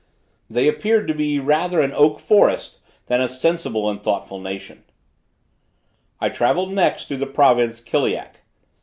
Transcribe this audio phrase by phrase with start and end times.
[0.49, 4.83] They appeared to be rather an oak forest than a sensible and thoughtful nation.
[6.19, 8.41] I travelled next through the province Kiliak.